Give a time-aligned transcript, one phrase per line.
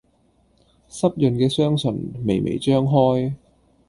[0.89, 3.35] 濕潤嘅雙唇，微微張開